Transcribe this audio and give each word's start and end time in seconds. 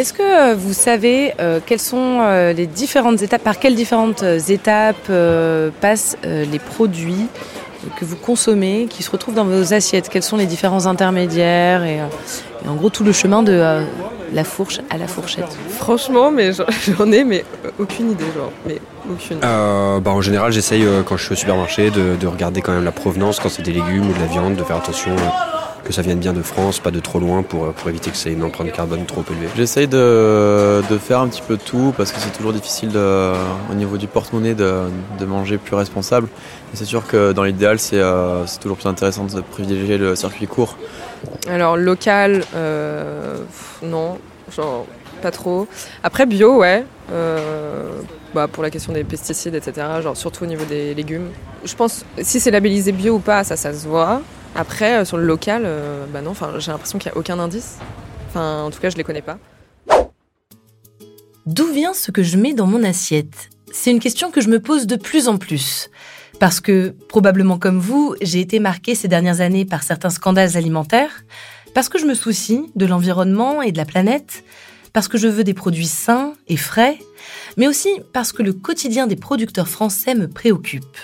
Est-ce 0.00 0.14
que 0.14 0.54
vous 0.54 0.72
savez 0.72 1.34
quelles 1.66 1.78
sont 1.78 2.22
les 2.56 2.66
différentes 2.66 3.20
étapes, 3.20 3.42
par 3.42 3.58
quelles 3.58 3.74
différentes 3.74 4.22
étapes 4.48 5.12
passent 5.82 6.16
les 6.24 6.58
produits 6.58 7.26
que 7.98 8.06
vous 8.06 8.16
consommez, 8.16 8.86
qui 8.88 9.02
se 9.02 9.10
retrouvent 9.10 9.34
dans 9.34 9.44
vos 9.44 9.74
assiettes? 9.74 10.08
Quels 10.08 10.22
sont 10.22 10.38
les 10.38 10.46
différents 10.46 10.86
intermédiaires 10.86 11.84
et, 11.84 12.00
en 12.66 12.76
gros 12.76 12.88
tout 12.88 13.04
le 13.04 13.12
chemin 13.12 13.42
de 13.42 13.84
la 14.32 14.44
fourche 14.44 14.80
à 14.88 14.96
la 14.96 15.06
fourchette? 15.06 15.54
Franchement, 15.68 16.30
mais 16.30 16.52
j'en 16.98 17.12
ai 17.12 17.22
mais 17.22 17.44
aucune 17.78 18.12
idée, 18.12 18.24
genre, 18.34 18.52
mais 18.66 18.78
aucune. 19.12 19.36
Euh, 19.44 20.00
bah, 20.00 20.12
en 20.12 20.22
général, 20.22 20.50
j'essaye 20.50 20.82
euh, 20.82 21.02
quand 21.02 21.18
je 21.18 21.24
suis 21.24 21.32
au 21.34 21.36
supermarché 21.36 21.90
de, 21.90 22.26
regarder 22.26 22.62
quand 22.62 22.72
même 22.72 22.84
la 22.84 22.92
provenance, 22.92 23.38
quand 23.38 23.50
c'est 23.50 23.60
des 23.60 23.72
légumes 23.72 24.08
ou 24.08 24.14
de 24.14 24.18
la 24.18 24.26
viande, 24.26 24.56
de 24.56 24.64
faire 24.64 24.76
attention 24.76 25.10
euh, 25.10 25.49
que 25.90 25.96
ça 25.96 26.02
vienne 26.02 26.20
bien 26.20 26.32
de 26.32 26.42
France, 26.42 26.78
pas 26.78 26.92
de 26.92 27.00
trop 27.00 27.18
loin 27.18 27.42
pour, 27.42 27.72
pour 27.72 27.90
éviter 27.90 28.10
que 28.10 28.16
ça 28.16 28.30
ait 28.30 28.32
une 28.32 28.44
empreinte 28.44 28.70
carbone 28.72 29.04
trop 29.06 29.24
élevée. 29.28 29.48
J'essaye 29.56 29.88
de, 29.88 30.82
de, 30.88 30.98
faire 30.98 31.20
un 31.20 31.28
petit 31.28 31.42
peu 31.42 31.56
tout 31.56 31.92
parce 31.96 32.12
que 32.12 32.20
c'est 32.20 32.30
toujours 32.30 32.52
difficile 32.52 32.90
de, 32.92 33.32
au 33.70 33.74
niveau 33.74 33.98
du 33.98 34.06
porte-monnaie 34.06 34.54
de, 34.54 34.84
de, 35.18 35.26
manger 35.26 35.58
plus 35.58 35.74
responsable. 35.74 36.28
C'est 36.74 36.84
sûr 36.84 37.06
que 37.08 37.32
dans 37.32 37.42
l'idéal, 37.42 37.80
c'est 37.80 38.00
toujours 38.60 38.76
plus 38.76 38.88
intéressant 38.88 39.24
de 39.24 39.40
privilégier 39.40 39.98
le 39.98 40.14
circuit 40.14 40.46
court. 40.46 40.76
Alors 41.48 41.76
local, 41.76 42.44
non, 43.82 44.18
genre 44.54 44.86
pas 45.20 45.32
trop. 45.32 45.66
Après 46.02 46.24
bio, 46.26 46.58
ouais. 46.58 46.84
Euh, 47.12 48.00
bah, 48.32 48.46
pour 48.46 48.62
la 48.62 48.70
question 48.70 48.92
des 48.92 49.02
pesticides, 49.02 49.56
etc. 49.56 49.86
Genre 50.02 50.16
surtout 50.16 50.44
au 50.44 50.46
niveau 50.46 50.64
des 50.64 50.94
légumes. 50.94 51.30
Je 51.64 51.74
pense 51.74 52.04
si 52.22 52.38
c'est 52.38 52.52
labellisé 52.52 52.92
bio 52.92 53.14
ou 53.14 53.18
pas, 53.18 53.42
ça, 53.42 53.56
ça 53.56 53.72
se 53.72 53.88
voit. 53.88 54.22
Après, 54.54 54.98
euh, 54.98 55.04
sur 55.04 55.16
le 55.16 55.24
local, 55.24 55.62
euh, 55.64 56.06
bah 56.06 56.20
j'ai 56.58 56.72
l'impression 56.72 56.98
qu'il 56.98 57.10
n'y 57.10 57.16
a 57.16 57.18
aucun 57.18 57.38
indice. 57.38 57.78
Enfin, 58.28 58.62
en 58.64 58.70
tout 58.70 58.80
cas, 58.80 58.90
je 58.90 58.96
les 58.96 59.04
connais 59.04 59.22
pas. 59.22 59.38
D'où 61.46 61.66
vient 61.72 61.94
ce 61.94 62.10
que 62.10 62.22
je 62.22 62.36
mets 62.36 62.52
dans 62.52 62.66
mon 62.66 62.84
assiette? 62.84 63.50
C'est 63.72 63.90
une 63.90 64.00
question 64.00 64.30
que 64.30 64.40
je 64.40 64.48
me 64.48 64.60
pose 64.60 64.86
de 64.86 64.96
plus 64.96 65.28
en 65.28 65.36
plus. 65.36 65.90
Parce 66.38 66.60
que, 66.60 66.94
probablement 67.08 67.58
comme 67.58 67.78
vous, 67.78 68.14
j'ai 68.20 68.40
été 68.40 68.60
marquée 68.60 68.94
ces 68.94 69.08
dernières 69.08 69.40
années 69.40 69.64
par 69.64 69.82
certains 69.82 70.10
scandales 70.10 70.56
alimentaires, 70.56 71.24
parce 71.74 71.88
que 71.88 71.98
je 71.98 72.06
me 72.06 72.14
soucie 72.14 72.70
de 72.74 72.86
l'environnement 72.86 73.62
et 73.62 73.72
de 73.72 73.76
la 73.76 73.84
planète, 73.84 74.42
parce 74.92 75.06
que 75.06 75.18
je 75.18 75.28
veux 75.28 75.44
des 75.44 75.54
produits 75.54 75.86
sains 75.86 76.32
et 76.48 76.56
frais, 76.56 76.98
mais 77.56 77.68
aussi 77.68 77.90
parce 78.12 78.32
que 78.32 78.42
le 78.42 78.52
quotidien 78.52 79.06
des 79.06 79.16
producteurs 79.16 79.68
français 79.68 80.14
me 80.14 80.28
préoccupe. 80.28 80.96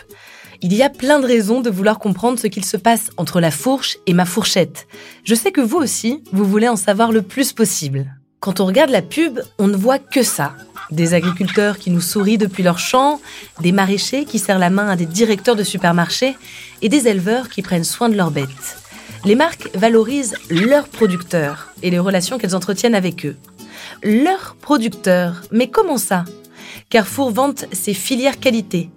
Il 0.62 0.74
y 0.74 0.82
a 0.82 0.90
plein 0.90 1.20
de 1.20 1.26
raisons 1.26 1.60
de 1.60 1.70
vouloir 1.70 1.98
comprendre 1.98 2.38
ce 2.38 2.46
qu'il 2.46 2.64
se 2.64 2.76
passe 2.76 3.10
entre 3.16 3.40
la 3.40 3.50
fourche 3.50 3.98
et 4.06 4.14
ma 4.14 4.24
fourchette. 4.24 4.86
Je 5.24 5.34
sais 5.34 5.52
que 5.52 5.60
vous 5.60 5.76
aussi, 5.76 6.22
vous 6.32 6.44
voulez 6.44 6.68
en 6.68 6.76
savoir 6.76 7.12
le 7.12 7.22
plus 7.22 7.52
possible. 7.52 8.16
Quand 8.40 8.60
on 8.60 8.66
regarde 8.66 8.90
la 8.90 9.02
pub, 9.02 9.40
on 9.58 9.66
ne 9.66 9.76
voit 9.76 9.98
que 9.98 10.22
ça. 10.22 10.54
Des 10.90 11.14
agriculteurs 11.14 11.78
qui 11.78 11.90
nous 11.90 12.00
sourient 12.00 12.38
depuis 12.38 12.62
leur 12.62 12.78
champ, 12.78 13.20
des 13.60 13.72
maraîchers 13.72 14.24
qui 14.24 14.38
serrent 14.38 14.58
la 14.58 14.70
main 14.70 14.88
à 14.88 14.96
des 14.96 15.06
directeurs 15.06 15.56
de 15.56 15.64
supermarchés 15.64 16.36
et 16.80 16.88
des 16.88 17.08
éleveurs 17.08 17.48
qui 17.48 17.62
prennent 17.62 17.84
soin 17.84 18.08
de 18.08 18.16
leurs 18.16 18.30
bêtes. 18.30 18.78
Les 19.24 19.34
marques 19.34 19.68
valorisent 19.74 20.36
leurs 20.48 20.88
producteurs 20.88 21.72
et 21.82 21.90
les 21.90 21.98
relations 21.98 22.38
qu'elles 22.38 22.54
entretiennent 22.54 22.94
avec 22.94 23.26
eux. 23.26 23.36
Leurs 24.02 24.56
producteurs 24.60 25.42
Mais 25.50 25.68
comment 25.68 25.98
ça? 25.98 26.24
Carrefour 26.88 27.30
vante 27.30 27.64
ses 27.72 27.94
filières 27.94 28.38
qualité. 28.38 28.90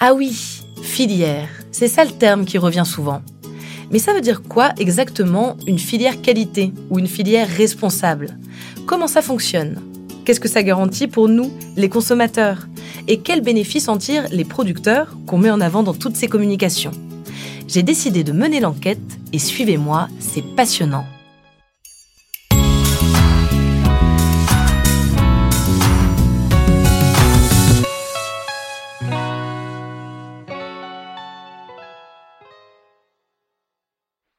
Ah 0.00 0.14
oui, 0.14 0.62
filière, 0.82 1.48
c'est 1.72 1.88
ça 1.88 2.04
le 2.04 2.12
terme 2.12 2.44
qui 2.44 2.58
revient 2.58 2.84
souvent. 2.86 3.22
Mais 3.90 3.98
ça 3.98 4.12
veut 4.12 4.20
dire 4.20 4.42
quoi 4.42 4.70
exactement 4.78 5.56
une 5.66 5.78
filière 5.78 6.20
qualité 6.20 6.72
ou 6.90 6.98
une 6.98 7.06
filière 7.06 7.48
responsable? 7.48 8.36
Comment 8.86 9.06
ça 9.06 9.22
fonctionne? 9.22 9.80
Qu'est-ce 10.24 10.40
que 10.40 10.48
ça 10.48 10.62
garantit 10.62 11.06
pour 11.06 11.28
nous, 11.28 11.52
les 11.76 11.88
consommateurs? 11.88 12.66
Et 13.06 13.18
quels 13.18 13.42
bénéfices 13.42 13.88
en 13.88 13.96
tirent 13.96 14.26
les 14.32 14.44
producteurs 14.44 15.16
qu'on 15.26 15.38
met 15.38 15.50
en 15.50 15.60
avant 15.60 15.84
dans 15.84 15.94
toutes 15.94 16.16
ces 16.16 16.26
communications? 16.26 16.90
J'ai 17.68 17.82
décidé 17.82 18.24
de 18.24 18.32
mener 18.32 18.60
l'enquête 18.60 18.98
et 19.32 19.38
suivez-moi, 19.38 20.08
c'est 20.18 20.44
passionnant. 20.56 21.04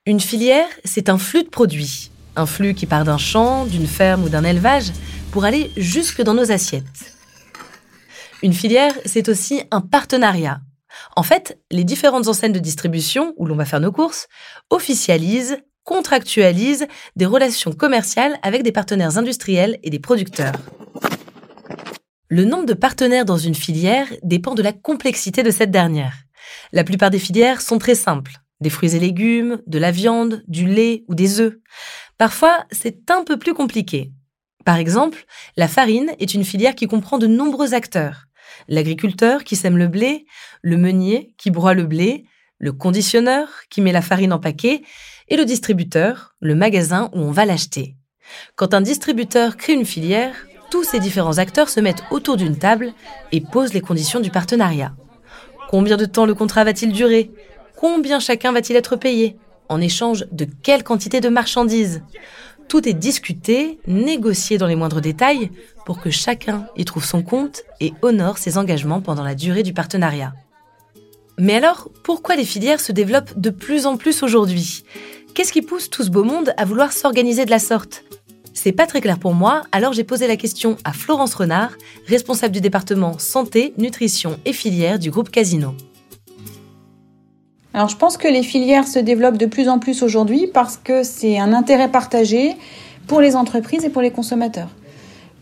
Une 0.07 0.21
filière, 0.21 0.69
c'est 0.85 1.09
un 1.09 1.17
flux 1.17 1.43
de 1.43 1.49
produits. 1.49 2.11
Un 2.37 2.45
flux 2.45 2.73
qui 2.73 2.85
part 2.85 3.03
d'un 3.03 3.17
champ, 3.17 3.65
d'une 3.65 3.87
ferme 3.87 4.23
ou 4.23 4.29
d'un 4.29 4.45
élevage 4.45 4.93
pour 5.31 5.43
aller 5.43 5.69
jusque 5.75 6.21
dans 6.21 6.33
nos 6.33 6.49
assiettes. 6.49 7.13
Une 8.41 8.53
filière, 8.53 8.93
c'est 9.03 9.27
aussi 9.27 9.63
un 9.69 9.81
partenariat. 9.81 10.61
En 11.17 11.23
fait, 11.23 11.59
les 11.71 11.83
différentes 11.83 12.29
enseignes 12.29 12.53
de 12.53 12.59
distribution 12.59 13.33
où 13.35 13.45
l'on 13.45 13.57
va 13.57 13.65
faire 13.65 13.81
nos 13.81 13.91
courses 13.91 14.29
officialisent, 14.69 15.57
contractualisent 15.83 16.87
des 17.17 17.25
relations 17.25 17.73
commerciales 17.73 18.39
avec 18.43 18.63
des 18.63 18.71
partenaires 18.71 19.17
industriels 19.17 19.77
et 19.83 19.89
des 19.89 19.99
producteurs. 19.99 20.55
Le 22.29 22.45
nombre 22.45 22.65
de 22.65 22.73
partenaires 22.73 23.25
dans 23.25 23.35
une 23.37 23.55
filière 23.55 24.07
dépend 24.23 24.55
de 24.55 24.63
la 24.63 24.71
complexité 24.71 25.43
de 25.43 25.51
cette 25.51 25.71
dernière. 25.71 26.13
La 26.71 26.85
plupart 26.85 27.09
des 27.09 27.19
filières 27.19 27.59
sont 27.59 27.77
très 27.77 27.95
simples 27.95 28.39
des 28.61 28.69
fruits 28.69 28.95
et 28.95 28.99
légumes, 28.99 29.61
de 29.67 29.79
la 29.79 29.91
viande, 29.91 30.43
du 30.47 30.65
lait 30.65 31.03
ou 31.07 31.15
des 31.15 31.39
œufs. 31.39 31.57
Parfois, 32.17 32.65
c'est 32.71 33.11
un 33.11 33.23
peu 33.23 33.37
plus 33.37 33.53
compliqué. 33.53 34.11
Par 34.65 34.77
exemple, 34.77 35.25
la 35.55 35.67
farine 35.67 36.11
est 36.19 36.33
une 36.33 36.43
filière 36.43 36.75
qui 36.75 36.87
comprend 36.87 37.17
de 37.17 37.27
nombreux 37.27 37.73
acteurs. 37.73 38.25
L'agriculteur 38.67 39.43
qui 39.43 39.55
sème 39.55 39.77
le 39.77 39.87
blé, 39.87 40.25
le 40.61 40.77
meunier 40.77 41.33
qui 41.37 41.51
broie 41.51 41.73
le 41.73 41.85
blé, 41.85 42.25
le 42.57 42.73
conditionneur 42.73 43.47
qui 43.69 43.81
met 43.81 43.91
la 43.91 44.01
farine 44.01 44.33
en 44.33 44.39
paquet 44.39 44.81
et 45.29 45.37
le 45.37 45.45
distributeur, 45.45 46.35
le 46.39 46.55
magasin 46.55 47.09
où 47.13 47.19
on 47.19 47.31
va 47.31 47.45
l'acheter. 47.45 47.95
Quand 48.55 48.73
un 48.73 48.81
distributeur 48.81 49.57
crée 49.57 49.73
une 49.73 49.85
filière, 49.85 50.35
tous 50.69 50.83
ces 50.83 50.99
différents 50.99 51.37
acteurs 51.37 51.69
se 51.69 51.79
mettent 51.79 52.03
autour 52.11 52.35
d'une 52.35 52.57
table 52.57 52.93
et 53.31 53.41
posent 53.41 53.73
les 53.73 53.81
conditions 53.81 54.19
du 54.19 54.31
partenariat. 54.31 54.95
Combien 55.69 55.97
de 55.97 56.05
temps 56.05 56.25
le 56.25 56.33
contrat 56.33 56.63
va-t-il 56.63 56.91
durer? 56.91 57.31
Combien 57.77 58.19
chacun 58.19 58.51
va-t-il 58.51 58.75
être 58.75 58.95
payé 58.95 59.37
En 59.69 59.79
échange 59.79 60.25
de 60.31 60.47
quelle 60.63 60.83
quantité 60.83 61.21
de 61.21 61.29
marchandises 61.29 62.01
Tout 62.67 62.89
est 62.89 62.93
discuté, 62.93 63.77
négocié 63.85 64.57
dans 64.57 64.65
les 64.65 64.75
moindres 64.75 64.99
détails 64.99 65.51
pour 65.85 66.01
que 66.01 66.09
chacun 66.09 66.67
y 66.75 66.85
trouve 66.85 67.05
son 67.05 67.21
compte 67.21 67.61
et 67.79 67.93
honore 68.01 68.39
ses 68.39 68.57
engagements 68.57 68.99
pendant 68.99 69.23
la 69.23 69.35
durée 69.35 69.61
du 69.61 69.73
partenariat. 69.73 70.33
Mais 71.37 71.53
alors, 71.53 71.89
pourquoi 72.03 72.35
les 72.35 72.45
filières 72.45 72.81
se 72.81 72.91
développent 72.91 73.39
de 73.39 73.51
plus 73.51 73.85
en 73.85 73.95
plus 73.95 74.23
aujourd'hui? 74.23 74.83
Qu'est-ce 75.35 75.53
qui 75.53 75.61
pousse 75.61 75.91
tout 75.91 76.01
ce 76.01 76.09
beau 76.09 76.23
monde 76.23 76.55
à 76.57 76.65
vouloir 76.65 76.91
s'organiser 76.91 77.45
de 77.45 77.51
la 77.51 77.59
sorte? 77.59 78.03
C'est 78.55 78.71
pas 78.71 78.87
très 78.87 79.01
clair 79.01 79.19
pour 79.19 79.35
moi, 79.35 79.61
alors 79.71 79.93
j'ai 79.93 80.03
posé 80.03 80.25
la 80.25 80.35
question 80.35 80.77
à 80.83 80.93
Florence 80.93 81.35
Renard, 81.35 81.73
responsable 82.07 82.55
du 82.55 82.61
département 82.61 83.19
santé, 83.19 83.75
nutrition 83.77 84.39
et 84.45 84.53
filières 84.53 84.97
du 84.97 85.11
groupe 85.11 85.29
Casino. 85.29 85.75
Alors 87.77 87.89
je 87.89 87.95
pense 87.95 88.17
que 88.17 88.27
les 88.27 88.41
filières 88.41 88.87
se 88.87 88.97
développent 88.97 89.37
de 89.37 89.45
plus 89.45 89.69
en 89.69 89.77
plus 89.77 90.01
aujourd'hui 90.01 90.47
parce 90.51 90.77
que 90.77 91.03
c'est 91.03 91.37
un 91.37 91.53
intérêt 91.53 91.89
partagé 91.89 92.57
pour 93.05 93.21
les 93.21 93.35
entreprises 93.35 93.85
et 93.85 93.89
pour 93.89 94.01
les 94.01 94.09
consommateurs. 94.09 94.69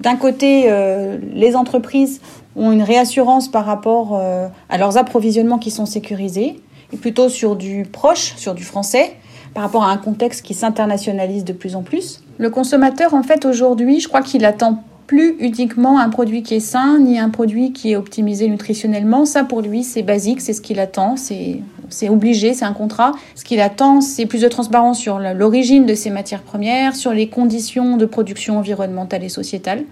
D'un 0.01 0.17
côté, 0.17 0.65
euh, 0.67 1.17
les 1.31 1.55
entreprises 1.55 2.19
ont 2.57 2.73
une 2.73 2.83
réassurance 2.83 3.49
par 3.49 3.65
rapport 3.65 4.19
euh, 4.19 4.49
à 4.67 4.77
leurs 4.77 4.97
approvisionnements 4.97 5.59
qui 5.59 5.71
sont 5.71 5.85
sécurisés, 5.85 6.59
et 6.91 6.97
plutôt 6.97 7.29
sur 7.29 7.55
du 7.55 7.85
proche, 7.89 8.35
sur 8.35 8.53
du 8.53 8.65
français, 8.65 9.15
par 9.53 9.63
rapport 9.63 9.85
à 9.85 9.91
un 9.91 9.97
contexte 9.97 10.45
qui 10.45 10.55
s'internationalise 10.55 11.45
de 11.45 11.53
plus 11.53 11.77
en 11.77 11.83
plus. 11.83 12.21
Le 12.37 12.49
consommateur, 12.49 13.13
en 13.13 13.23
fait, 13.23 13.45
aujourd'hui, 13.45 14.01
je 14.01 14.09
crois 14.09 14.21
qu'il 14.21 14.43
attend 14.43 14.83
plus 15.07 15.35
uniquement 15.39 15.99
un 15.99 16.09
produit 16.09 16.41
qui 16.41 16.55
est 16.55 16.59
sain, 16.59 16.99
ni 16.99 17.19
un 17.19 17.29
produit 17.29 17.71
qui 17.71 17.91
est 17.91 17.95
optimisé 17.95 18.47
nutritionnellement. 18.47 19.25
Ça, 19.25 19.43
pour 19.43 19.61
lui, 19.61 19.83
c'est 19.83 20.01
basique, 20.01 20.41
c'est 20.41 20.53
ce 20.53 20.61
qu'il 20.61 20.79
attend, 20.79 21.15
c'est 21.17 22.09
obligé, 22.09 22.53
c'est 22.53 22.65
un 22.65 22.73
contrat. 22.73 23.11
Ce 23.35 23.43
qu'il 23.43 23.59
attend, 23.59 24.01
c'est 24.01 24.25
plus 24.25 24.41
de 24.41 24.47
transparence 24.47 24.99
sur 24.99 25.19
l'origine 25.19 25.85
de 25.85 25.93
ces 25.93 26.09
matières 26.09 26.41
premières, 26.41 26.95
sur 26.95 27.11
les 27.11 27.29
conditions 27.29 27.97
de 27.97 28.05
production 28.05 28.57
environnementale 28.57 29.23
et 29.23 29.29
sociétale. 29.29 29.83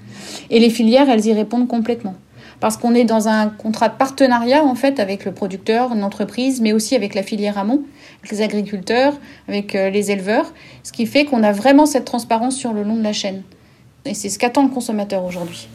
Et 0.49 0.59
les 0.59 0.69
filières, 0.69 1.09
elles 1.09 1.25
y 1.25 1.33
répondent 1.33 1.67
complètement. 1.67 2.15
Parce 2.59 2.77
qu'on 2.77 2.95
est 2.95 3.03
dans 3.03 3.27
un 3.27 3.49
contrat 3.49 3.89
de 3.89 3.95
partenariat, 3.95 4.63
en 4.63 4.75
fait, 4.75 4.99
avec 4.99 5.25
le 5.25 5.33
producteur, 5.33 5.95
l'entreprise, 5.95 6.61
mais 6.61 6.71
aussi 6.71 6.95
avec 6.95 7.13
la 7.13 7.21
filière 7.21 7.57
amont, 7.57 7.83
avec 8.19 8.31
les 8.31 8.41
agriculteurs, 8.41 9.13
avec 9.49 9.75
euh, 9.75 9.89
les 9.89 10.11
éleveurs. 10.11 10.53
Ce 10.83 10.93
qui 10.93 11.05
fait 11.05 11.25
qu'on 11.25 11.43
a 11.43 11.51
vraiment 11.51 11.85
cette 11.85 12.05
transparence 12.05 12.55
sur 12.55 12.71
le 12.71 12.83
long 12.83 12.95
de 12.95 13.03
la 13.03 13.11
chaîne. 13.11 13.43
Et 14.05 14.13
c'est 14.13 14.29
ce 14.29 14.37
qu'attend 14.37 14.63
le 14.63 14.73
consommateur 14.73 15.23
aujourd'hui. 15.23 15.67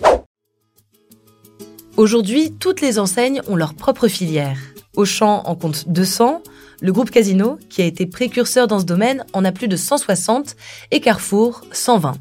Aujourd'hui, 1.97 2.53
toutes 2.53 2.81
les 2.81 2.99
enseignes 2.99 3.43
ont 3.49 3.57
leur 3.57 3.75
propre 3.75 4.09
filière. 4.09 4.59
Auchan 4.95 5.43
en 5.47 5.57
compte 5.57 5.89
200, 5.89 6.43
le 6.81 6.93
groupe 6.93 7.11
Casino, 7.11 7.59
qui 7.69 7.83
a 7.83 7.87
été 7.87 8.07
précurseur 8.07 8.67
dans 8.67 8.79
ce 8.79 8.85
domaine, 8.85 9.25
en 9.33 9.45
a 9.45 9.53
plus 9.53 9.69
de 9.69 9.77
160 9.77 10.57
et 10.91 11.01
Carrefour 11.01 11.63
120. 11.73 12.15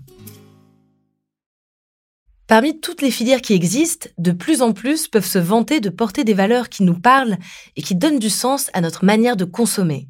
Parmi 2.47 2.79
toutes 2.79 3.01
les 3.01 3.11
filières 3.11 3.41
qui 3.41 3.53
existent, 3.53 4.07
de 4.17 4.31
plus 4.31 4.61
en 4.61 4.71
plus 4.71 5.09
peuvent 5.09 5.25
se 5.25 5.37
vanter 5.37 5.81
de 5.81 5.89
porter 5.89 6.23
des 6.23 6.33
valeurs 6.33 6.69
qui 6.69 6.83
nous 6.83 6.97
parlent 6.97 7.37
et 7.75 7.81
qui 7.81 7.93
donnent 7.93 8.19
du 8.19 8.29
sens 8.29 8.71
à 8.73 8.79
notre 8.79 9.03
manière 9.03 9.35
de 9.35 9.43
consommer. 9.43 10.07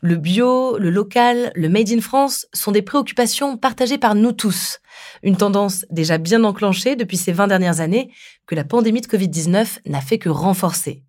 Le 0.00 0.16
bio, 0.16 0.78
le 0.78 0.90
local, 0.90 1.52
le 1.54 1.68
Made 1.68 1.90
in 1.90 2.00
France 2.00 2.46
sont 2.52 2.72
des 2.72 2.82
préoccupations 2.82 3.56
partagées 3.56 3.98
par 3.98 4.14
nous 4.14 4.32
tous. 4.32 4.80
Une 5.22 5.36
tendance 5.36 5.84
déjà 5.90 6.18
bien 6.18 6.44
enclenchée 6.44 6.96
depuis 6.96 7.16
ces 7.16 7.32
20 7.32 7.48
dernières 7.48 7.80
années 7.80 8.10
que 8.46 8.54
la 8.54 8.64
pandémie 8.64 9.00
de 9.00 9.06
Covid-19 9.06 9.80
n'a 9.86 10.00
fait 10.00 10.18
que 10.18 10.28
renforcer. 10.28 11.02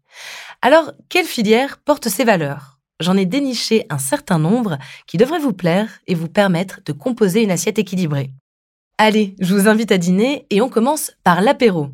Alors, 0.62 0.92
quelle 1.10 1.26
filière 1.26 1.78
porte 1.78 2.10
ces 2.10 2.24
valeurs? 2.24 2.80
J'en 3.00 3.16
ai 3.16 3.26
déniché 3.26 3.86
un 3.90 4.00
certain 4.00 4.40
nombre 4.40 4.80
qui 5.06 5.18
devraient 5.18 5.40
vous 5.40 5.54
plaire 5.54 5.90
et 6.08 6.16
vous 6.16 6.28
permettre 6.28 6.82
de 6.86 6.94
composer 6.94 7.44
une 7.44 7.52
assiette 7.52 7.78
équilibrée. 7.78 8.32
Allez, 8.98 9.36
je 9.40 9.54
vous 9.54 9.68
invite 9.68 9.92
à 9.92 10.00
dîner 10.00 10.48
et 10.50 10.62
on 10.62 10.70
commence 10.70 11.12
par 11.24 11.42
l'apéro. 11.42 11.90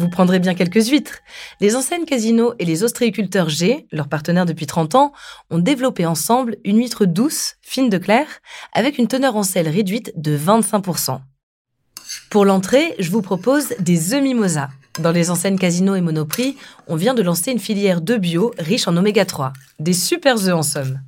Vous 0.00 0.08
prendrez 0.08 0.38
bien 0.38 0.54
quelques 0.54 0.88
huîtres. 0.88 1.18
Les 1.60 1.76
enseignes 1.76 2.06
Casino 2.06 2.54
et 2.58 2.64
les 2.64 2.84
ostréiculteurs 2.84 3.50
G, 3.50 3.86
leurs 3.92 4.08
partenaires 4.08 4.46
depuis 4.46 4.64
30 4.64 4.94
ans, 4.94 5.12
ont 5.50 5.58
développé 5.58 6.06
ensemble 6.06 6.56
une 6.64 6.78
huître 6.78 7.04
douce, 7.04 7.56
fine 7.60 7.90
de 7.90 7.98
clair, 7.98 8.26
avec 8.72 8.96
une 8.96 9.08
teneur 9.08 9.36
en 9.36 9.42
sel 9.42 9.68
réduite 9.68 10.10
de 10.16 10.38
25%. 10.38 11.20
Pour 12.30 12.46
l'entrée, 12.46 12.94
je 12.98 13.10
vous 13.10 13.20
propose 13.20 13.74
des 13.78 14.14
œufs 14.14 14.22
mimosa. 14.22 14.70
Dans 15.00 15.12
les 15.12 15.30
enseignes 15.30 15.58
Casino 15.58 15.94
et 15.94 16.00
Monoprix, 16.00 16.56
on 16.86 16.96
vient 16.96 17.12
de 17.12 17.22
lancer 17.22 17.50
une 17.50 17.58
filière 17.58 18.00
de 18.00 18.16
bio 18.16 18.54
riche 18.58 18.88
en 18.88 18.96
oméga 18.96 19.26
3. 19.26 19.52
Des 19.80 19.92
super 19.92 20.38
œufs 20.38 20.54
en 20.54 20.62
somme. 20.62 20.98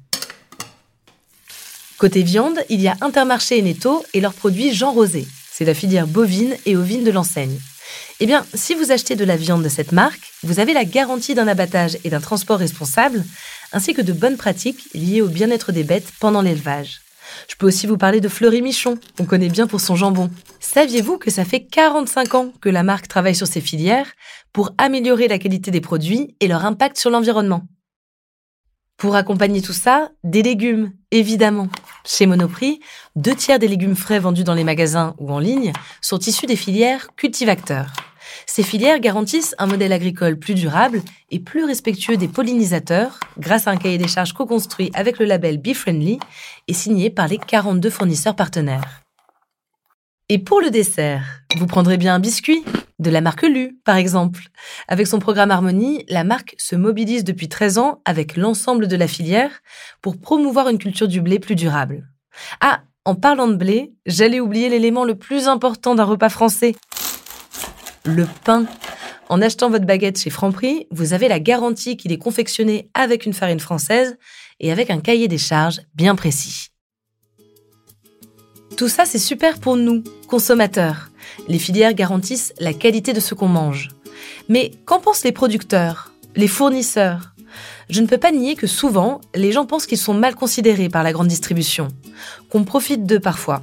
Côté 1.97 2.23
viande, 2.23 2.59
il 2.69 2.83
y 2.83 2.89
a 2.89 2.97
Intermarché 3.01 3.57
et 3.57 3.63
Netto 3.63 4.05
et 4.13 4.21
leurs 4.21 4.35
produits 4.35 4.75
Jean 4.75 4.93
Rosé. 4.93 5.27
C'est 5.51 5.65
la 5.65 5.73
filière 5.73 6.07
bovine 6.07 6.55
et 6.67 6.77
ovine 6.77 7.05
de 7.05 7.11
l'enseigne. 7.11 7.59
Eh 8.25 8.27
bien, 8.27 8.47
si 8.55 8.77
vous 8.77 8.93
achetez 8.93 9.17
de 9.17 9.25
la 9.25 9.37
viande 9.37 9.65
de 9.65 9.69
cette 9.69 9.91
marque, 9.91 10.31
vous 10.45 10.61
avez 10.61 10.73
la 10.75 10.85
garantie 10.85 11.35
d'un 11.35 11.49
abattage 11.49 11.99
et 12.05 12.09
d'un 12.09 12.21
transport 12.21 12.61
responsable, 12.61 13.25
ainsi 13.73 13.95
que 13.95 14.01
de 14.01 14.13
bonnes 14.13 14.37
pratiques 14.37 14.89
liées 14.95 15.23
au 15.23 15.27
bien-être 15.27 15.73
des 15.73 15.83
bêtes 15.83 16.13
pendant 16.21 16.41
l'élevage. 16.41 17.01
Je 17.49 17.57
peux 17.57 17.67
aussi 17.67 17.89
vous 17.89 17.97
parler 17.97 18.21
de 18.21 18.29
Fleury 18.29 18.63
Michon, 18.63 18.97
qu'on 19.19 19.25
connaît 19.25 19.49
bien 19.49 19.67
pour 19.67 19.81
son 19.81 19.97
jambon. 19.97 20.31
Saviez-vous 20.61 21.19
que 21.19 21.33
ça 21.33 21.45
fait 21.45 21.65
45 21.65 22.35
ans 22.37 22.53
que 22.61 22.69
la 22.69 22.85
marque 22.85 23.09
travaille 23.09 23.35
sur 23.35 23.49
ces 23.49 23.61
filières 23.61 24.13
pour 24.53 24.71
améliorer 24.79 25.27
la 25.27 25.41
qualité 25.41 25.73
des 25.73 25.81
produits 25.81 26.37
et 26.39 26.47
leur 26.47 26.65
impact 26.65 26.99
sur 26.99 27.11
l'environnement? 27.11 27.63
Pour 28.99 29.17
accompagner 29.17 29.63
tout 29.63 29.73
ça, 29.73 30.13
des 30.23 30.45
légumes, 30.45 30.93
évidemment. 31.11 31.71
Chez 32.07 32.27
Monoprix, 32.27 32.79
deux 33.17 33.35
tiers 33.35 33.59
des 33.59 33.67
légumes 33.67 33.97
frais 33.97 34.21
vendus 34.21 34.45
dans 34.45 34.55
les 34.55 34.63
magasins 34.63 35.17
ou 35.19 35.33
en 35.33 35.41
ligne 35.41 35.73
sont 36.01 36.21
issus 36.21 36.47
des 36.47 36.55
filières 36.55 37.09
cultivateurs. 37.17 37.93
Ces 38.47 38.63
filières 38.63 39.01
garantissent 39.01 39.55
un 39.59 39.67
modèle 39.67 39.93
agricole 39.93 40.39
plus 40.39 40.55
durable 40.55 41.03
et 41.31 41.39
plus 41.39 41.65
respectueux 41.65 42.17
des 42.17 42.29
pollinisateurs 42.29 43.21
grâce 43.39 43.67
à 43.67 43.71
un 43.71 43.77
cahier 43.77 43.99
des 43.99 44.09
charges 44.09 44.33
co-construit 44.33 44.91
avec 44.95 45.19
le 45.19 45.27
label 45.27 45.59
Be 45.59 45.75
Friendly 45.75 46.19
et 46.69 46.75
signé 46.75 47.11
par 47.11 47.29
les 47.29 47.39
42 47.39 47.91
fournisseurs 47.91 48.37
partenaires. 48.37 49.03
Et 50.29 50.39
pour 50.39 50.61
le 50.61 50.71
dessert, 50.71 51.43
vous 51.57 51.67
prendrez 51.67 51.99
bien 51.99 52.15
un 52.15 52.21
biscuit, 52.21 52.65
de 53.03 53.11
la 53.11 53.21
marque 53.21 53.43
Lu, 53.43 53.79
par 53.85 53.97
exemple. 53.97 54.45
Avec 54.89 55.07
son 55.07 55.19
programme 55.19 55.51
Harmonie, 55.51 56.05
la 56.09 56.25
marque 56.25 56.55
se 56.59 56.77
mobilise 56.77 57.25
depuis 57.25 57.49
13 57.49 57.79
ans 57.79 58.01
avec 58.05 58.37
l'ensemble 58.37 58.89
de 58.89 58.97
la 58.97 59.09
filière 59.09 59.51
pour 60.01 60.19
promouvoir 60.19 60.69
une 60.69 60.79
culture 60.79 61.09
du 61.09 61.21
blé 61.21 61.39
plus 61.39 61.57
durable. 61.57 62.09
Ah, 62.61 62.83
en 63.05 63.15
parlant 63.15 63.49
de 63.49 63.57
blé, 63.57 63.93
j'allais 64.07 64.41
oublier 64.41 64.69
l'élément 64.69 65.05
le 65.05 65.17
plus 65.17 65.49
important 65.49 65.95
d'un 65.95 66.05
repas 66.05 66.29
français, 66.29 66.77
le 68.05 68.27
pain. 68.45 68.67
En 69.29 69.41
achetant 69.41 69.71
votre 69.71 69.87
baguette 69.87 70.19
chez 70.19 70.31
Franprix, 70.31 70.87
vous 70.91 71.13
avez 71.13 71.29
la 71.29 71.41
garantie 71.41 71.97
qu'il 71.97 72.13
est 72.13 72.19
confectionné 72.19 72.91
avec 72.95 73.27
une 73.27 73.33
farine 73.33 73.61
française 73.61 74.17
et 74.61 74.73
avec 74.73 74.91
un 74.91 75.01
cahier 75.01 75.29
des 75.29 75.39
charges 75.39 75.81
bien 75.95 76.15
précis. 76.15 76.69
Tout 78.77 78.89
ça, 78.89 79.05
c'est 79.05 79.19
super 79.19 79.59
pour 79.59 79.77
nous, 79.77 80.03
consommateurs. 80.29 81.11
Les 81.49 81.59
filières 81.59 81.95
garantissent 81.95 82.55
la 82.59 82.73
qualité 82.73 83.13
de 83.13 83.21
ce 83.21 83.35
qu'on 83.35 83.49
mange. 83.49 83.89
Mais 84.49 84.73
qu'en 84.87 84.99
pensent 84.99 85.25
les 85.25 85.33
producteurs, 85.33 86.13
les 86.37 86.49
fournisseurs? 86.49 87.35
Je 87.91 88.01
ne 88.01 88.07
peux 88.07 88.19
pas 88.19 88.33
nier 88.33 88.55
que 88.55 88.67
souvent, 88.67 89.21
les 89.35 89.53
gens 89.53 89.67
pensent 89.67 89.87
qu'ils 89.87 89.99
sont 89.99 90.15
mal 90.15 90.35
considérés 90.35 90.89
par 90.89 91.03
la 91.03 91.13
grande 91.13 91.29
distribution, 91.29 91.89
qu'on 92.49 92.65
profite 92.65 93.05
d'eux 93.05 93.21
parfois. 93.21 93.63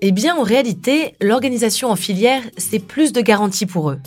Eh 0.00 0.12
bien, 0.12 0.36
en 0.36 0.42
réalité, 0.42 1.14
l'organisation 1.20 1.90
en 1.90 1.96
filière, 1.96 2.42
c'est 2.56 2.78
plus 2.78 3.12
de 3.12 3.20
garanties 3.20 3.66
pour 3.66 3.90
eux. 3.90 3.98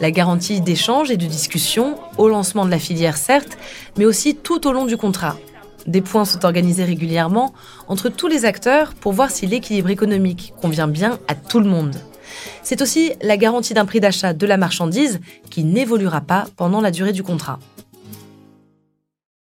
La 0.00 0.10
garantie 0.10 0.60
d'échange 0.60 1.10
et 1.10 1.16
de 1.16 1.26
discussion, 1.26 1.96
au 2.18 2.28
lancement 2.28 2.64
de 2.64 2.70
la 2.70 2.78
filière 2.78 3.16
certes, 3.16 3.58
mais 3.96 4.04
aussi 4.04 4.34
tout 4.34 4.66
au 4.66 4.72
long 4.72 4.86
du 4.86 4.96
contrat. 4.96 5.36
Des 5.86 6.00
points 6.00 6.24
sont 6.24 6.44
organisés 6.44 6.84
régulièrement 6.84 7.52
entre 7.86 8.08
tous 8.08 8.26
les 8.26 8.44
acteurs 8.44 8.94
pour 8.94 9.12
voir 9.12 9.30
si 9.30 9.46
l'équilibre 9.46 9.90
économique 9.90 10.52
convient 10.60 10.88
bien 10.88 11.18
à 11.28 11.34
tout 11.34 11.60
le 11.60 11.68
monde. 11.68 11.94
C'est 12.62 12.82
aussi 12.82 13.12
la 13.22 13.36
garantie 13.36 13.74
d'un 13.74 13.84
prix 13.84 14.00
d'achat 14.00 14.32
de 14.32 14.46
la 14.46 14.56
marchandise 14.56 15.20
qui 15.50 15.62
n'évoluera 15.62 16.22
pas 16.22 16.46
pendant 16.56 16.80
la 16.80 16.90
durée 16.90 17.12
du 17.12 17.22
contrat. 17.22 17.60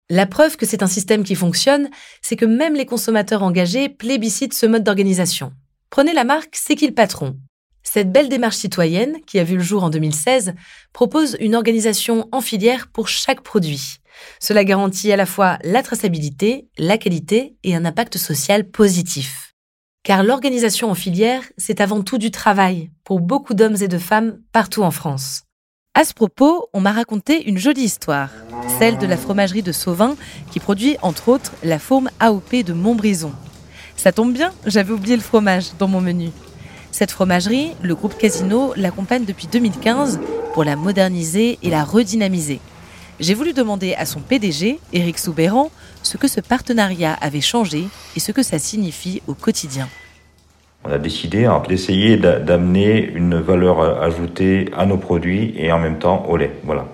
La 0.09 0.25
preuve 0.25 0.55
que 0.55 0.65
c'est 0.65 0.83
un 0.83 0.87
système 0.87 1.23
qui 1.23 1.35
fonctionne, 1.35 1.89
c'est 2.21 2.37
que 2.37 2.45
même 2.45 2.75
les 2.75 2.85
consommateurs 2.85 3.43
engagés 3.43 3.89
plébiscitent 3.89 4.53
ce 4.53 4.65
mode 4.65 4.83
d'organisation. 4.83 5.51
Prenez 5.89 6.13
la 6.13 6.23
marque 6.23 6.55
C'est 6.55 6.75
qui 6.75 6.85
le 6.87 6.93
patron 6.93 7.37
Cette 7.81 8.11
belle 8.11 8.29
démarche 8.29 8.57
citoyenne, 8.57 9.17
qui 9.25 9.39
a 9.39 9.43
vu 9.43 9.55
le 9.55 9.63
jour 9.63 9.83
en 9.83 9.89
2016, 9.89 10.53
propose 10.93 11.37
une 11.39 11.55
organisation 11.55 12.27
en 12.31 12.41
filière 12.41 12.87
pour 12.91 13.07
chaque 13.07 13.41
produit. 13.41 13.97
Cela 14.39 14.63
garantit 14.63 15.11
à 15.11 15.15
la 15.15 15.25
fois 15.25 15.57
la 15.63 15.83
traçabilité, 15.83 16.67
la 16.77 16.97
qualité 16.97 17.55
et 17.63 17.75
un 17.75 17.85
impact 17.85 18.17
social 18.17 18.69
positif. 18.69 19.53
Car 20.03 20.23
l'organisation 20.23 20.89
en 20.89 20.95
filière, 20.95 21.43
c'est 21.57 21.81
avant 21.81 22.01
tout 22.01 22.17
du 22.17 22.31
travail 22.31 22.91
pour 23.03 23.19
beaucoup 23.19 23.53
d'hommes 23.53 23.81
et 23.81 23.87
de 23.87 23.97
femmes 23.97 24.39
partout 24.51 24.83
en 24.83 24.91
France. 24.91 25.43
À 25.93 26.03
ce 26.03 26.13
propos, 26.13 26.69
on 26.73 26.81
m'a 26.81 26.91
raconté 26.91 27.49
une 27.49 27.57
jolie 27.57 27.81
histoire, 27.81 28.29
celle 28.77 28.97
de 28.97 29.07
la 29.07 29.17
fromagerie 29.17 29.63
de 29.63 29.71
Sauvin 29.71 30.15
qui 30.51 30.59
produit 30.59 30.97
entre 31.01 31.29
autres 31.29 31.53
la 31.63 31.79
fourme 31.79 32.09
AOP 32.19 32.63
de 32.63 32.73
Montbrison. 32.73 33.31
Ça 33.97 34.11
tombe 34.11 34.31
bien, 34.31 34.51
j'avais 34.67 34.93
oublié 34.93 35.15
le 35.15 35.23
fromage 35.23 35.71
dans 35.79 35.87
mon 35.87 36.01
menu. 36.01 36.29
Cette 36.91 37.09
fromagerie, 37.09 37.71
le 37.81 37.95
groupe 37.95 38.15
Casino 38.15 38.73
l'accompagne 38.77 39.25
depuis 39.25 39.47
2015 39.47 40.19
pour 40.53 40.63
la 40.63 40.75
moderniser 40.75 41.57
et 41.63 41.69
la 41.71 41.83
redynamiser. 41.83 42.59
J'ai 43.19 43.33
voulu 43.33 43.53
demander 43.53 43.95
à 43.95 44.05
son 44.05 44.19
PDG, 44.19 44.79
Éric 44.93 45.17
Soubéran, 45.17 45.71
ce 46.03 46.17
que 46.17 46.27
ce 46.27 46.39
partenariat 46.41 47.17
avait 47.19 47.41
changé 47.41 47.85
et 48.15 48.19
ce 48.19 48.31
que 48.31 48.43
ça 48.43 48.59
signifie 48.59 49.23
au 49.27 49.33
quotidien. 49.33 49.89
On 50.85 50.91
a 50.91 50.99
décidé 50.99 51.45
hein, 51.45 51.63
d'essayer 51.67 52.17
d'amener 52.17 53.03
une 53.15 53.39
valeur 53.39 53.81
ajoutée 54.01 54.69
à 54.77 54.85
nos 54.85 54.97
produits 54.97 55.55
et 55.57 55.71
en 55.71 55.79
même 55.79 55.97
temps 55.97 56.23
au 56.29 56.37
lait. 56.37 56.51
Voilà. 56.63 56.85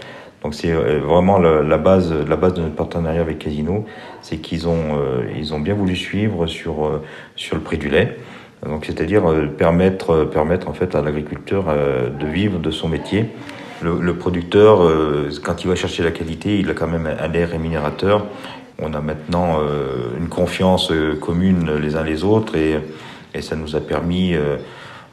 Donc 0.41 0.55
c'est 0.55 0.71
euh, 0.71 0.99
vraiment 0.99 1.37
la 1.39 1.77
base, 1.77 2.13
la 2.13 2.35
base 2.35 2.53
de 2.53 2.61
notre 2.61 2.75
partenariat 2.75 3.21
avec 3.21 3.39
Casino, 3.39 3.85
c'est 4.23 4.37
qu'ils 4.37 4.67
ont, 4.67 4.97
euh, 4.97 5.23
ils 5.37 5.53
ont 5.53 5.59
bien 5.59 5.75
voulu 5.75 5.95
suivre 5.95 6.47
sur, 6.47 6.87
euh, 6.87 7.03
sur 7.35 7.55
le 7.55 7.61
prix 7.61 7.77
du 7.77 7.89
lait. 7.89 8.17
Donc 8.65 8.85
c'est-à-dire 8.85 9.23
permettre, 9.57 10.23
permettre 10.23 10.69
en 10.69 10.73
fait 10.73 10.95
à 10.95 11.01
l'agriculteur 11.01 11.65
de 11.65 12.25
vivre 12.25 12.59
de 12.59 12.71
son 12.71 12.87
métier. 12.87 13.25
Le, 13.81 14.13
producteur, 14.15 14.89
quand 15.43 15.65
il 15.65 15.67
va 15.67 15.75
chercher 15.75 16.01
la 16.01 16.11
qualité, 16.11 16.59
il 16.59 16.69
a 16.69 16.73
quand 16.73 16.87
même 16.87 17.05
un 17.05 17.27
lait 17.27 17.43
rémunérateur. 17.43 18.25
On 18.79 18.93
a 18.93 19.01
maintenant 19.01 19.59
une 20.17 20.29
confiance 20.29 20.93
commune 21.19 21.75
les 21.75 21.97
uns 21.97 22.03
les 22.03 22.23
autres 22.23 22.55
et, 22.55 22.79
et 23.33 23.41
ça 23.41 23.57
nous 23.57 23.75
a 23.75 23.81
permis 23.81 24.33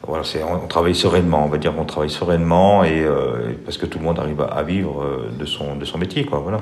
voilà, 0.07 0.23
c'est, 0.23 0.41
on 0.43 0.67
travaille 0.67 0.95
sereinement, 0.95 1.45
on 1.45 1.49
va 1.49 1.57
dire 1.57 1.75
qu'on 1.75 1.85
travaille 1.85 2.09
sereinement 2.09 2.83
et 2.83 3.03
euh, 3.03 3.53
parce 3.63 3.77
que 3.77 3.85
tout 3.85 3.99
le 3.99 4.05
monde 4.05 4.17
arrive 4.17 4.41
à, 4.41 4.63
vivre 4.63 5.03
euh, 5.03 5.29
de 5.37 5.45
son 5.45 5.75
de 5.75 5.85
son 5.85 5.99
métier, 5.99 6.25
quoi. 6.25 6.39
Voilà. 6.39 6.61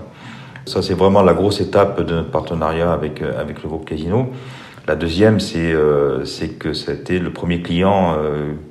Ça, 0.70 0.84
c'est 0.84 0.94
vraiment 0.94 1.24
la 1.24 1.34
grosse 1.34 1.62
étape 1.62 2.00
de 2.00 2.14
notre 2.14 2.30
partenariat 2.30 2.94
avec 2.94 3.24
euh, 3.24 3.42
avec 3.42 3.64
le 3.64 3.70
groupe 3.70 3.86
Casino. 3.90 4.30
La 4.88 4.96
deuxième, 4.96 5.40
c'est 5.40 5.74
c'est 6.26 6.60
que 6.60 6.74
c'était 6.74 7.18
le 7.18 7.32
premier 7.32 7.62
client 7.62 8.18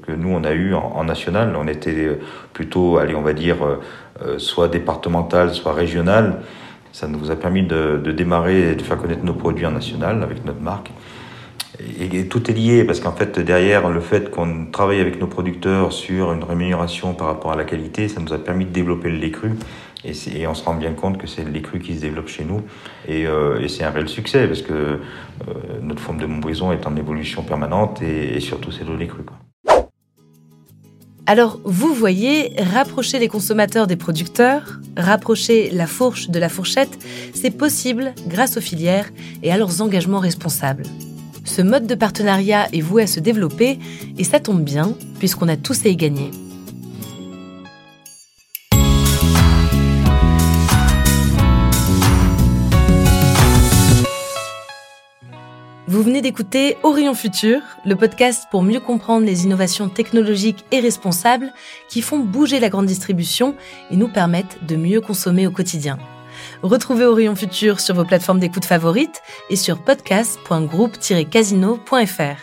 que 0.04 0.10
nous 0.10 0.30
on 0.30 0.42
a 0.42 0.52
eu 0.52 0.74
en, 0.74 1.04
national. 1.04 1.54
On 1.56 1.68
était 1.68 2.18
plutôt, 2.52 2.98
allez, 2.98 3.14
on 3.14 3.22
va 3.22 3.34
dire, 3.34 3.58
soit 4.38 4.66
départemental, 4.66 5.54
soit 5.54 5.74
régional. 5.74 6.40
Ça 6.90 7.06
nous 7.06 7.30
a 7.30 7.36
permis 7.36 7.62
de, 7.62 8.00
de 8.02 8.10
démarrer 8.10 8.72
et 8.72 8.74
de 8.74 8.82
faire 8.82 8.98
connaître 8.98 9.24
nos 9.24 9.34
produits 9.34 9.66
en 9.66 9.70
national 9.70 10.20
avec 10.24 10.44
notre 10.44 10.60
marque. 10.60 10.90
Et, 12.00 12.26
tout 12.26 12.50
est 12.50 12.54
lié 12.54 12.82
parce 12.82 12.98
qu'en 12.98 13.12
fait 13.12 13.38
derrière 13.38 13.88
le 13.88 14.00
fait 14.00 14.30
qu'on 14.30 14.66
travaille 14.66 15.00
avec 15.00 15.20
nos 15.20 15.28
producteurs 15.28 15.92
sur 15.92 16.32
une 16.32 16.42
rémunération 16.42 17.14
par 17.14 17.28
rapport 17.28 17.52
à 17.52 17.56
la 17.56 17.64
qualité, 17.64 18.08
ça 18.08 18.20
nous 18.20 18.32
a 18.32 18.38
permis 18.38 18.64
de 18.64 18.70
développer 18.70 19.10
le 19.10 19.18
lait 19.18 19.30
cru 19.30 19.52
et, 20.04 20.46
on 20.46 20.54
se 20.54 20.64
rend 20.64 20.74
bien 20.74 20.92
compte 20.92 21.18
que 21.18 21.26
c'est 21.26 21.44
le 21.44 21.50
lait 21.50 21.62
cru 21.62 21.80
qui 21.80 21.94
se 21.94 22.00
développe 22.00 22.28
chez 22.28 22.44
nous 22.44 22.62
et, 23.06 23.26
euh, 23.26 23.66
c'est 23.68 23.84
un 23.84 23.90
réel 23.90 24.08
succès 24.08 24.46
parce 24.46 24.62
que 24.62 24.72
euh, 24.72 24.98
notre 25.82 26.00
forme 26.00 26.18
de 26.18 26.26
Montbrison 26.26 26.72
est 26.72 26.86
en 26.86 26.96
évolution 26.96 27.42
permanente 27.42 28.00
et, 28.02 28.40
surtout 28.40 28.70
c'est 28.70 28.84
le 28.84 28.96
lait 28.96 29.06
cru. 29.06 29.22
Alors, 31.26 31.60
vous 31.64 31.92
voyez, 31.92 32.54
rapprocher 32.72 33.18
les 33.18 33.28
consommateurs 33.28 33.86
des 33.86 33.96
producteurs, 33.96 34.80
rapprocher 34.96 35.68
la 35.70 35.86
fourche 35.86 36.30
de 36.30 36.38
la 36.38 36.48
fourchette, 36.48 36.98
c'est 37.34 37.50
possible 37.50 38.14
grâce 38.26 38.56
aux 38.56 38.62
filières 38.62 39.10
et 39.42 39.52
à 39.52 39.58
leurs 39.58 39.82
engagements 39.82 40.20
responsables. 40.20 40.84
Ce 41.44 41.60
mode 41.60 41.86
de 41.86 41.94
partenariat 41.94 42.68
est 42.72 42.80
voué 42.80 43.02
à 43.02 43.06
se 43.06 43.20
développer 43.20 43.78
et 44.16 44.24
ça 44.24 44.40
tombe 44.40 44.62
bien 44.62 44.94
puisqu'on 45.18 45.48
a 45.48 45.56
tous 45.56 45.84
à 45.84 45.90
y 45.90 45.96
gagner. 45.96 46.30
Vous 55.88 56.02
venez 56.02 56.20
d'écouter 56.20 56.76
Orion 56.82 57.14
Futur, 57.14 57.62
le 57.86 57.96
podcast 57.96 58.44
pour 58.50 58.62
mieux 58.62 58.78
comprendre 58.78 59.24
les 59.24 59.44
innovations 59.44 59.88
technologiques 59.88 60.66
et 60.70 60.80
responsables 60.80 61.50
qui 61.88 62.02
font 62.02 62.18
bouger 62.18 62.60
la 62.60 62.68
grande 62.68 62.84
distribution 62.84 63.54
et 63.90 63.96
nous 63.96 64.08
permettent 64.08 64.62
de 64.66 64.76
mieux 64.76 65.00
consommer 65.00 65.46
au 65.46 65.50
quotidien. 65.50 65.96
Retrouvez 66.62 67.06
Orion 67.06 67.34
Futur 67.34 67.80
sur 67.80 67.94
vos 67.94 68.04
plateformes 68.04 68.38
d'écoute 68.38 68.66
favorites 68.66 69.22
et 69.48 69.56
sur 69.56 69.82
podcast.groupe-casino.fr. 69.82 72.36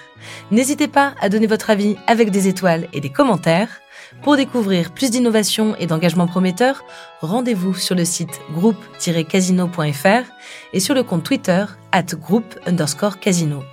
N'hésitez 0.49 0.87
pas 0.87 1.13
à 1.21 1.29
donner 1.29 1.45
votre 1.45 1.69
avis 1.69 1.97
avec 2.07 2.31
des 2.31 2.47
étoiles 2.47 2.87
et 2.93 2.99
des 2.99 3.11
commentaires. 3.11 3.79
Pour 4.23 4.37
découvrir 4.37 4.91
plus 4.91 5.11
d'innovations 5.11 5.75
et 5.77 5.85
d'engagements 5.85 6.27
prometteurs, 6.27 6.83
rendez-vous 7.21 7.75
sur 7.75 7.95
le 7.95 8.05
site 8.05 8.41
groupe-casino.fr 8.53 10.23
et 10.73 10.79
sur 10.79 10.95
le 10.95 11.03
compte 11.03 11.23
Twitter 11.23 11.65
at 11.91 12.03
groupe 12.15 12.59
underscore 12.65 13.19
casino. 13.19 13.63